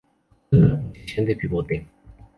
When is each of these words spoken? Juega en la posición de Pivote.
Juega 0.49 0.65
en 0.65 0.71
la 0.73 0.81
posición 0.93 1.27
de 1.27 1.35
Pivote. 1.35 1.85